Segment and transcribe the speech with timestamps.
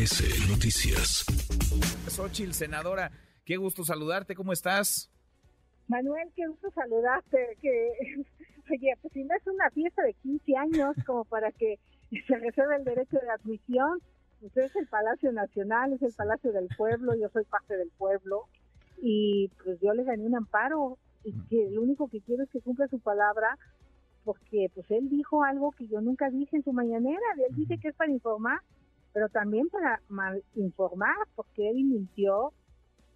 [0.00, 1.26] MBS Noticias.
[2.08, 3.10] Xochil, senadora,
[3.44, 5.10] qué gusto saludarte, ¿cómo estás?
[5.88, 7.58] Manuel, qué gusto saludarte.
[7.60, 7.90] Que,
[8.70, 11.78] oye, pues si no es una fiesta de 15 años como para que
[12.26, 14.00] se reserve el derecho de admisión,
[14.40, 18.46] usted es el Palacio Nacional, es el Palacio del Pueblo, yo soy parte del pueblo
[19.02, 22.62] y pues yo le gané un amparo y que lo único que quiero es que
[22.62, 23.58] cumpla su palabra
[24.24, 27.88] porque pues él dijo algo que yo nunca dije en su mañanera, él dice que
[27.88, 28.60] es para informar,
[29.12, 32.52] pero también para mal informar porque él mintió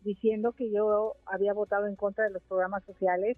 [0.02, 3.36] diciendo que yo había votado en contra de los programas sociales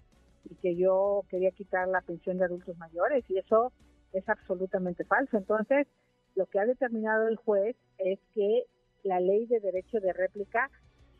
[0.49, 3.71] y que yo quería quitar la pensión de adultos mayores y eso
[4.13, 5.37] es absolutamente falso.
[5.37, 5.87] Entonces,
[6.35, 8.63] lo que ha determinado el juez es que
[9.03, 10.69] la ley de derecho de réplica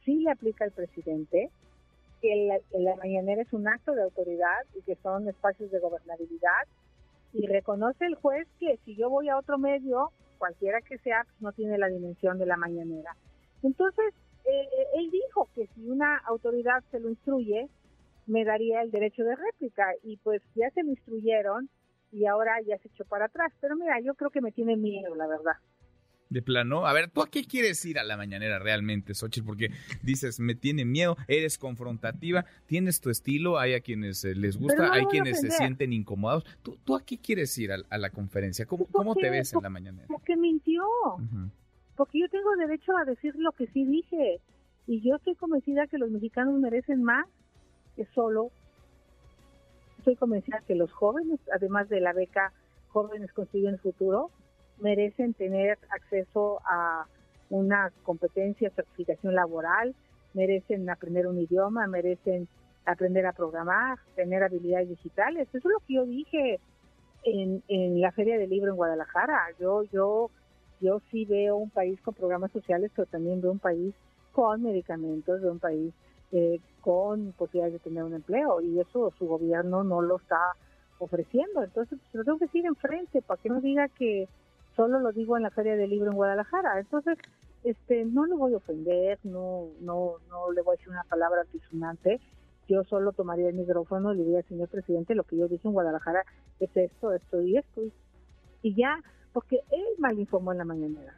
[0.04, 1.50] sí le aplica al presidente,
[2.22, 6.64] que la, mañanera es un acto de autoridad y que son espacios de gobernabilidad
[7.34, 11.42] y reconoce el juez que si yo voy a otro medio, cualquiera que sea, pues
[11.42, 13.16] no tiene la dimensión de la mañanera.
[13.64, 14.14] Entonces,
[14.46, 17.68] eh, él dijo que si una autoridad se lo instruye,
[18.28, 21.70] me daría el derecho de réplica y pues ya se lo instruyeron
[22.12, 23.52] y ahora ya se echó para atrás.
[23.60, 25.56] Pero mira, yo creo que me tiene miedo, la verdad.
[26.30, 29.46] De plano, a ver, ¿tú a qué quieres ir a la mañanera realmente, Xochitl?
[29.46, 29.72] Porque
[30.04, 34.92] dices, me tiene miedo, eres confrontativa, tienes tu estilo, hay a quienes eh, les gusta,
[34.92, 36.44] hay quienes se sienten incomodados.
[36.64, 38.66] ¿Tú, ¿Tú, a qué quieres ir a, la conferencia?
[38.66, 40.08] ¿Cómo, ¿Cómo, te ves en la mañanera?
[40.08, 40.84] Porque mintió.
[41.96, 44.42] Porque yo tengo derecho a decir lo que sí dije.
[44.86, 47.26] Y yo estoy convencida que los mexicanos merecen más
[47.96, 48.52] que solo.
[50.00, 52.54] Estoy convencida que los jóvenes, además de la beca
[52.90, 54.32] Jóvenes Construyen el Futuro,
[54.80, 57.06] merecen tener acceso a
[57.50, 59.96] una competencia, certificación laboral,
[60.34, 62.48] merecen aprender un idioma, merecen
[62.86, 65.48] aprender a programar, tener habilidades digitales.
[65.50, 66.60] Eso es lo que yo dije
[67.24, 69.48] en, en la Feria del Libro en Guadalajara.
[69.60, 70.30] Yo, yo,
[70.80, 73.94] yo sí veo un país con programas sociales, pero también veo un país
[74.32, 75.94] con medicamentos, veo un país
[76.32, 80.54] eh, con posibilidades de tener un empleo y eso su gobierno no lo está
[81.00, 81.64] ofreciendo.
[81.64, 84.28] Entonces, pues, lo tengo que decir enfrente para que no diga que
[84.78, 86.80] solo lo digo en la Feria del Libro en Guadalajara.
[86.80, 87.18] Entonces,
[87.64, 91.42] este, no le voy a ofender, no, no, no le voy a decir una palabra
[91.42, 92.22] antisonante.
[92.70, 95.74] Yo solo tomaría el micrófono y le diría, señor presidente, lo que yo dije en
[95.74, 96.24] Guadalajara
[96.60, 97.82] es esto, esto y esto.
[98.62, 99.02] Y ya,
[99.34, 101.14] porque él mal informó en la mañanera,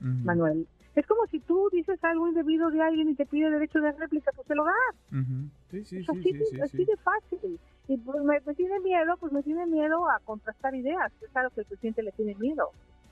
[0.00, 0.66] Manuel.
[0.94, 4.30] Es como si tú dices algo indebido de alguien y te pide derecho de réplica,
[4.36, 5.24] pues te lo das.
[5.70, 7.58] sí, sí, así, sí, así de fácil.
[7.86, 11.12] Y pues me, tiene miedo, pues me tiene miedo a contrastar ideas.
[11.20, 12.70] Es claro que el presidente le tiene miedo.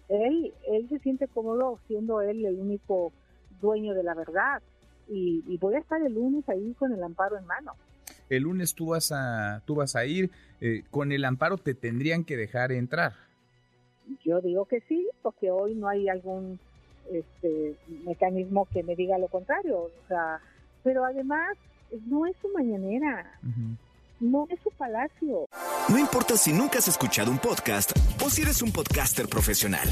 [0.08, 3.12] Él, él se siente cómodo siendo él el único
[3.60, 4.62] dueño de la verdad.
[5.08, 7.72] Y, voy a estar el lunes ahí con el amparo en mano.
[8.30, 12.24] El lunes tú vas a, tú vas a ir, eh, con el amparo te tendrían
[12.24, 13.12] que dejar entrar.
[14.24, 16.58] Yo digo que sí, porque hoy no hay algún
[17.10, 19.80] este mecanismo que me diga lo contrario.
[19.80, 20.40] O sea,
[20.82, 21.58] pero además
[22.06, 23.38] no es su mañanera
[24.22, 25.46] no es su palacio.
[25.88, 27.92] No importa si nunca has escuchado un podcast
[28.24, 29.88] o si eres un podcaster profesional.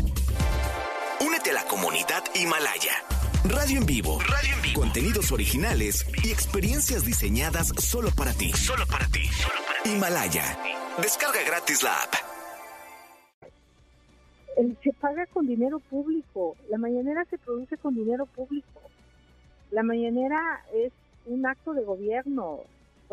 [1.21, 2.93] Únete a la comunidad Himalaya.
[3.45, 4.19] Radio en vivo.
[4.21, 4.81] Radio en vivo.
[4.81, 8.53] Contenidos originales y experiencias diseñadas solo para ti.
[8.53, 9.29] Solo para ti.
[9.85, 10.45] Himalaya.
[11.03, 12.15] Descarga gratis la app.
[14.83, 16.55] Se paga con dinero público.
[16.69, 18.81] La mañanera se produce con dinero público.
[19.71, 20.93] La mañanera es
[21.27, 22.61] un acto de gobierno.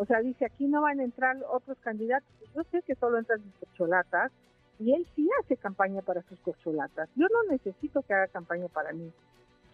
[0.00, 2.28] O sea, dice, aquí no van a entrar otros candidatos.
[2.54, 4.30] Yo sé que solo entran mis corcholatas
[4.78, 7.08] y él sí hace campaña para sus corcholatas.
[7.16, 9.10] Yo no necesito que haga campaña para mí.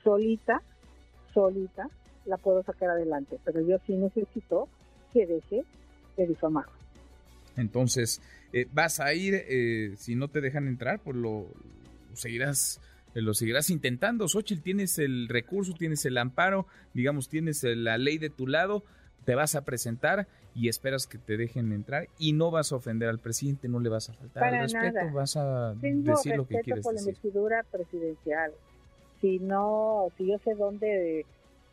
[0.03, 0.62] Solita,
[1.35, 1.91] solita,
[2.25, 4.67] la puedo sacar adelante, pero yo sí necesito
[5.12, 5.62] que deje
[6.17, 6.65] de difamar.
[7.59, 8.23] Entonces,
[8.55, 11.49] eh, vas a ir, eh, si no te dejan entrar, pues lo,
[12.15, 12.81] seguirás
[13.15, 14.27] eh, lo seguirás intentando.
[14.27, 18.85] Xochitl, tienes el recurso, tienes el amparo, digamos, tienes la ley de tu lado
[19.25, 23.09] te vas a presentar y esperas que te dejen entrar y no vas a ofender
[23.09, 26.85] al presidente, no le vas a faltar el respeto, vas a decir lo que quieres
[26.85, 28.53] por la investidura presidencial.
[29.21, 31.26] Si no, si yo sé dónde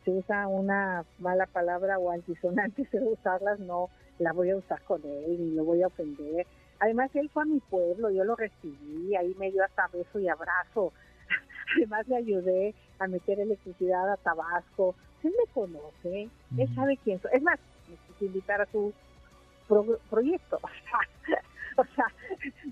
[0.04, 3.88] se usa una mala palabra o antisonante, se usarlas, no
[4.18, 6.46] la voy a usar con él y lo voy a ofender.
[6.80, 10.28] Además, él fue a mi pueblo, yo lo recibí, ahí me dio hasta beso y
[10.28, 10.92] abrazo.
[11.76, 17.30] Además, le ayudé a meter electricidad a Tabasco él me conoce, él sabe quién soy.
[17.34, 17.58] Es más,
[17.88, 18.92] necesito invitar a su
[20.10, 20.58] proyecto.
[21.76, 22.06] o sea,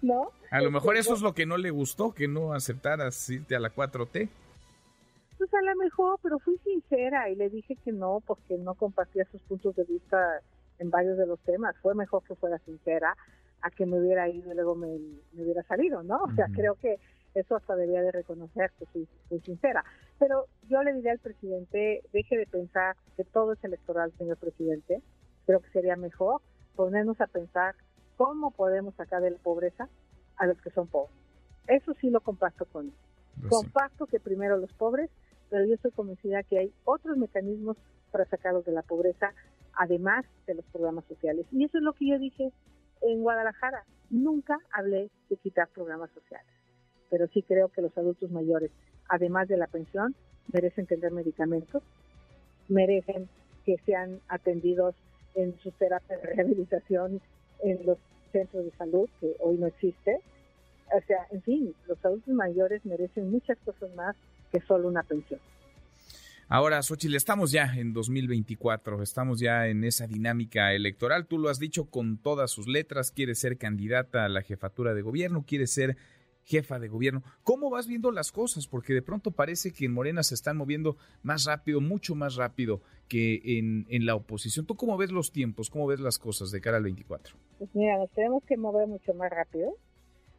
[0.02, 0.30] ¿no?
[0.50, 3.60] A lo mejor eso es lo que no le gustó, que no aceptaras irte a
[3.60, 4.28] la 4T.
[5.38, 9.24] Pues a lo mejor, pero fui sincera y le dije que no, porque no compartía
[9.32, 10.40] sus puntos de vista
[10.78, 11.74] en varios de los temas.
[11.80, 13.16] Fue mejor que fuera sincera
[13.62, 14.88] a que me hubiera ido y luego me,
[15.34, 16.22] hubiera salido, ¿no?
[16.24, 16.98] O sea, creo que
[17.34, 19.08] Eso hasta debía de reconocer que soy,
[19.40, 19.84] sincera.
[20.18, 25.02] Pero yo le diré al presidente, deje de pensar que todo es electoral, señor presidente.
[25.46, 26.40] Creo que sería mejor
[26.76, 27.74] ponernos a pensar
[28.16, 29.88] cómo podemos sacar de la pobreza
[30.36, 31.16] a los que son pobres.
[31.66, 32.94] Eso sí lo comparto con él.
[33.40, 35.10] Pues comparto que primero los pobres,
[35.48, 37.76] pero yo estoy convencida que hay otros mecanismos
[38.10, 39.32] para sacarlos de la pobreza,
[39.74, 41.46] además de los programas sociales.
[41.52, 42.52] Y eso es lo que yo dije
[43.02, 43.84] en Guadalajara.
[44.10, 46.52] Nunca hablé de quitar programas sociales,
[47.10, 48.70] pero sí creo que los adultos mayores,
[49.08, 50.14] además de la pensión,
[50.52, 51.82] merecen tener medicamentos,
[52.68, 53.28] merecen
[53.66, 54.94] que sean atendidos
[55.34, 57.20] en sus terapias de rehabilitación
[57.62, 57.98] en los
[58.32, 60.18] centros de salud, que hoy no existe.
[60.92, 64.16] O sea, en fin, los adultos mayores merecen muchas cosas más
[64.50, 65.40] que solo una pensión.
[66.52, 71.26] Ahora, Xochitl, estamos ya en 2024, estamos ya en esa dinámica electoral.
[71.26, 75.02] Tú lo has dicho con todas sus letras, quieres ser candidata a la jefatura de
[75.02, 75.96] gobierno, quieres ser
[76.50, 77.22] jefa de gobierno.
[77.44, 78.66] ¿Cómo vas viendo las cosas?
[78.66, 82.80] Porque de pronto parece que en Morena se están moviendo más rápido, mucho más rápido
[83.08, 84.66] que en, en la oposición.
[84.66, 85.70] ¿Tú cómo ves los tiempos?
[85.70, 87.36] ¿Cómo ves las cosas de cara al 24?
[87.58, 89.76] Pues mira, nos tenemos que mover mucho más rápido.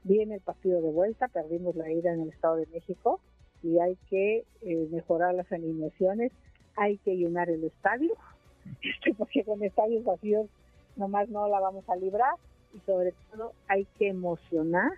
[0.03, 3.21] Viene el partido de vuelta, perdimos la ida en el Estado de México
[3.63, 6.31] y hay que eh, mejorar las alineaciones,
[6.75, 8.15] hay que llenar el estadio,
[8.81, 10.47] este, porque con estadios vacíos
[10.97, 12.33] nomás no la vamos a librar
[12.73, 14.91] y sobre todo hay que emocionar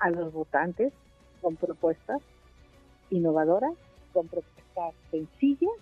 [0.00, 0.92] a los votantes
[1.40, 2.20] con propuestas
[3.10, 3.74] innovadoras,
[4.12, 5.72] con propuestas sencillas,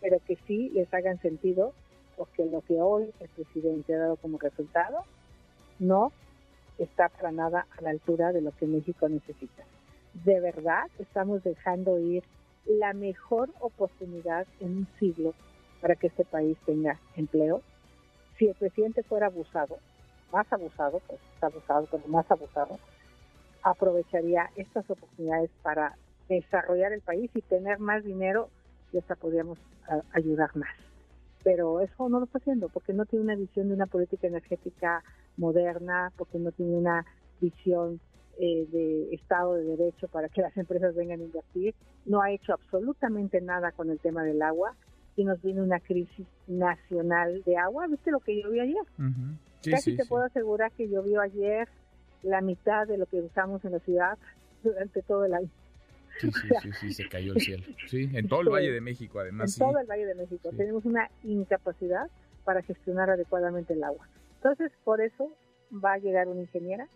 [0.00, 1.72] pero que sí les hagan sentido,
[2.16, 5.04] porque lo que hoy el presidente ha dado como resultado
[5.78, 6.12] no
[6.78, 9.64] está para nada a la altura de lo que México necesita
[10.24, 12.24] de verdad estamos dejando ir
[12.66, 15.34] la mejor oportunidad en un siglo
[15.80, 17.62] para que este país tenga empleo.
[18.38, 19.78] Si el presidente fuera abusado,
[20.32, 22.78] más abusado, pues está abusado, pero más abusado,
[23.70, 25.96] aprovecharía estas oportunidades para
[26.28, 28.50] desarrollar el país y tener más dinero
[28.92, 29.58] y hasta podríamos
[30.12, 30.74] ayudar más.
[31.44, 35.02] Pero eso no lo está haciendo porque no tiene una visión de una política energética
[35.36, 37.04] moderna, porque no tiene una
[37.40, 38.00] visión
[38.38, 41.74] eh, de Estado de Derecho para que las empresas vengan a invertir,
[42.06, 44.74] no ha hecho absolutamente nada con el tema del agua
[45.16, 47.86] y nos viene una crisis nacional de agua.
[47.86, 48.82] ¿Viste lo que llovió ayer?
[49.70, 51.68] Casi te puedo asegurar que llovió ayer
[52.22, 54.18] la mitad de lo que usamos en la ciudad
[54.62, 55.50] durante todo el año.
[56.20, 56.30] Sí,
[56.62, 57.64] sí, sí, se cayó el cielo.
[57.86, 59.58] Sí, en todo el Valle de México, además.
[59.58, 60.50] En todo el Valle de México.
[60.56, 62.08] Tenemos una incapacidad
[62.44, 64.08] para gestionar adecuadamente el agua.
[64.36, 65.30] Entonces, por eso
[65.72, 66.88] va a llegar una ingeniera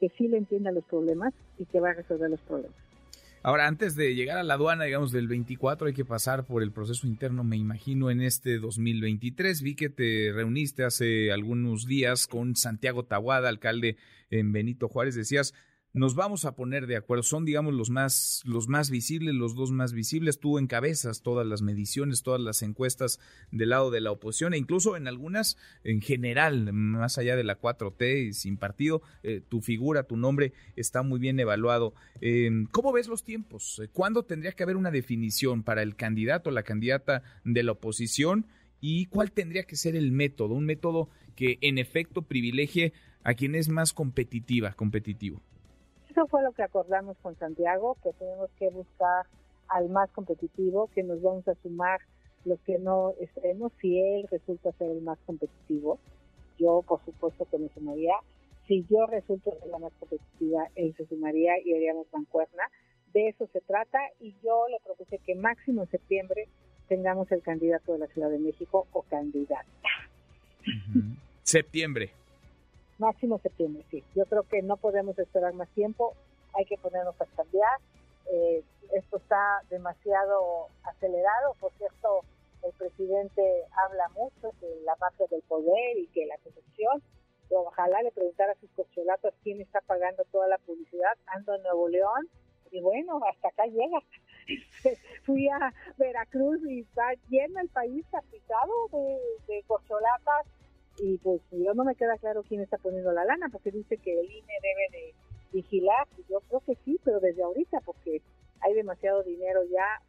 [0.00, 2.76] que sí le entienda los problemas y que va a resolver los problemas.
[3.42, 6.72] Ahora, antes de llegar a la aduana, digamos, del 24, hay que pasar por el
[6.72, 9.62] proceso interno, me imagino, en este 2023.
[9.62, 13.96] Vi que te reuniste hace algunos días con Santiago Tahuada, alcalde
[14.30, 15.14] en Benito Juárez.
[15.14, 15.54] Decías,
[15.98, 17.22] nos vamos a poner de acuerdo.
[17.22, 20.38] Son, digamos, los más, los más visibles, los dos más visibles.
[20.38, 24.96] Tú encabezas todas las mediciones, todas las encuestas del lado de la oposición e incluso
[24.96, 30.04] en algunas, en general, más allá de la 4T y sin partido, eh, tu figura,
[30.04, 31.94] tu nombre está muy bien evaluado.
[32.20, 33.82] Em, ¿Cómo ves los tiempos?
[33.92, 38.46] ¿Cuándo tendría que haber una definición para el candidato o la candidata de la oposición?
[38.80, 40.54] ¿Y cuál tendría que ser el método?
[40.54, 42.92] Un método que en efecto privilegie
[43.24, 45.42] a quien es más competitiva, competitivo.
[46.18, 49.26] Eso fue lo que acordamos con Santiago, que tenemos que buscar
[49.68, 52.00] al más competitivo, que nos vamos a sumar
[52.44, 56.00] los que no estemos, si él resulta ser el más competitivo.
[56.58, 58.14] Yo, por supuesto, que me sumaría.
[58.66, 62.64] Si yo resulto ser la más competitiva, él se sumaría y haríamos mancuerna.
[63.14, 66.48] De eso se trata y yo le propuse que máximo en septiembre
[66.88, 69.68] tengamos el candidato de la Ciudad de México o candidata.
[71.44, 72.17] Septiembre.
[72.98, 74.04] Máximo septiembre, sí.
[74.14, 76.14] Yo creo que no podemos esperar más tiempo,
[76.54, 77.78] hay que ponernos a cambiar.
[78.32, 78.62] Eh,
[78.92, 82.22] esto está demasiado acelerado, por cierto,
[82.62, 83.42] el presidente
[83.86, 87.02] habla mucho de la mafia del poder y que la corrupción.
[87.50, 91.16] Ojalá le preguntara a sus corcholatas quién está pagando toda la publicidad.
[91.26, 92.28] Ando en Nuevo León
[92.70, 94.00] y bueno, hasta acá llega.
[95.24, 100.46] Fui a Veracruz y está lleno el país tapizado de, de corcholatas
[101.00, 104.18] y pues yo no me queda claro quién está poniendo la lana, porque dice que
[104.18, 105.14] el INE debe de
[105.52, 108.20] vigilar, yo creo que sí, pero desde ahorita, porque
[108.60, 110.02] hay demasiado dinero ya,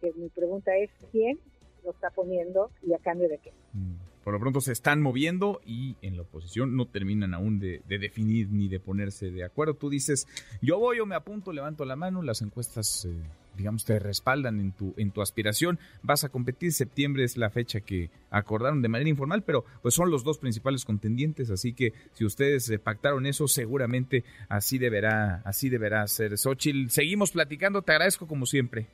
[0.00, 1.38] que mi pregunta es, ¿quién
[1.84, 3.52] lo está poniendo y a cambio de qué?
[3.72, 7.82] Mm, por lo pronto se están moviendo y en la oposición no terminan aún de,
[7.88, 9.74] definir ni de ponerse de acuerdo.
[9.74, 10.26] Tú dices,
[10.60, 13.06] yo voy o me apunto, levanto la mano, las encuestas...
[13.06, 13.14] Eh,
[13.56, 15.78] digamos, te respaldan en tu, en tu aspiración.
[16.02, 20.10] Vas a competir, septiembre es la fecha que acordaron de manera informal, pero pues son
[20.10, 25.68] los dos principales contendientes, así que si ustedes eh, pactaron eso, seguramente así deberá, así
[25.68, 26.36] deberá ser.
[26.38, 28.86] Xochitl, seguimos platicando, te agradezco como siempre.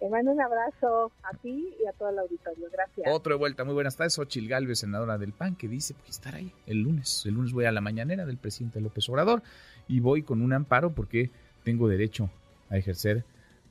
[0.00, 2.68] Te mando un abrazo a ti y a todo el auditorio.
[2.70, 3.06] Gracias.
[3.10, 3.64] Otro de vuelta.
[3.64, 4.12] Muy buenas tardes.
[4.14, 7.22] Xochil Galvez, senadora del PAN, que dice pues, estar ahí el lunes.
[7.24, 9.42] El lunes voy a la mañanera del presidente López Obrador
[9.88, 11.30] y voy con un amparo porque
[11.62, 12.28] tengo derecho
[12.68, 13.24] a ejercer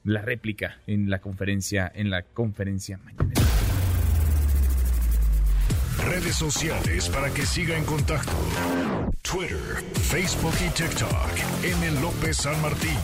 [0.04, 3.42] la réplica en la conferencia, en la conferencia mañanera.
[6.06, 8.34] Redes sociales para que siga en contacto:
[9.22, 11.30] Twitter, Facebook y TikTok.
[11.64, 12.02] M.
[12.02, 12.98] López San Martín.